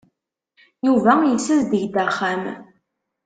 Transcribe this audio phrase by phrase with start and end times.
[0.85, 2.43] Yuba yessazdeg-d axxam.